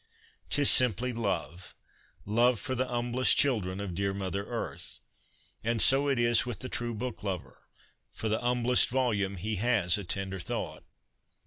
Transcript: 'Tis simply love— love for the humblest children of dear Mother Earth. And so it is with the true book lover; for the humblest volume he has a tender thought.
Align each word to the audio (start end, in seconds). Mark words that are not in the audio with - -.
'Tis 0.49 0.71
simply 0.71 1.13
love— 1.13 1.75
love 2.25 2.59
for 2.59 2.73
the 2.73 2.87
humblest 2.87 3.37
children 3.37 3.79
of 3.79 3.93
dear 3.93 4.15
Mother 4.15 4.47
Earth. 4.47 4.97
And 5.63 5.79
so 5.79 6.07
it 6.07 6.17
is 6.17 6.43
with 6.43 6.57
the 6.61 6.69
true 6.69 6.95
book 6.95 7.21
lover; 7.23 7.67
for 8.11 8.27
the 8.27 8.39
humblest 8.41 8.89
volume 8.89 9.35
he 9.35 9.57
has 9.57 9.99
a 9.99 10.03
tender 10.03 10.39
thought. 10.39 10.83